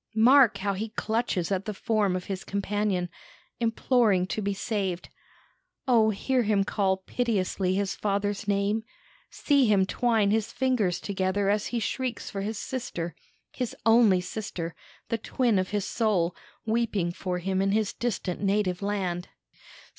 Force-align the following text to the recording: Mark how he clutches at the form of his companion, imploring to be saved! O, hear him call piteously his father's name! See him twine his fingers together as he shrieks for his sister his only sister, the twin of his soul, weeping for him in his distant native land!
Mark 0.15 0.57
how 0.57 0.73
he 0.73 0.89
clutches 0.89 1.51
at 1.51 1.65
the 1.65 1.75
form 1.75 2.15
of 2.15 2.25
his 2.25 2.43
companion, 2.43 3.07
imploring 3.59 4.25
to 4.25 4.41
be 4.41 4.51
saved! 4.51 5.09
O, 5.87 6.09
hear 6.09 6.41
him 6.41 6.63
call 6.63 6.97
piteously 6.97 7.75
his 7.75 7.93
father's 7.93 8.47
name! 8.47 8.83
See 9.29 9.67
him 9.67 9.85
twine 9.85 10.31
his 10.31 10.51
fingers 10.51 10.99
together 10.99 11.51
as 11.51 11.67
he 11.67 11.79
shrieks 11.79 12.31
for 12.31 12.41
his 12.41 12.57
sister 12.57 13.15
his 13.51 13.75
only 13.85 14.21
sister, 14.21 14.73
the 15.09 15.19
twin 15.19 15.59
of 15.59 15.69
his 15.69 15.85
soul, 15.85 16.35
weeping 16.65 17.11
for 17.11 17.37
him 17.37 17.61
in 17.61 17.71
his 17.71 17.93
distant 17.93 18.41
native 18.41 18.81
land! 18.81 19.27